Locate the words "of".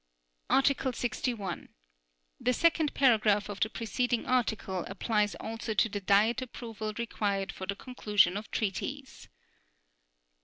3.49-3.59, 8.35-8.49